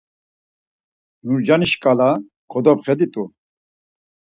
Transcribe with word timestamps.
Nurcani 1.25 1.65
şǩala 1.71 2.09
kodopxeditu. 2.51 3.23